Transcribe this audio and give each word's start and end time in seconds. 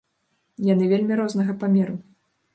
Яны 0.69 0.87
вельмі 0.95 1.19
рознага 1.21 1.57
памеру. 1.61 1.95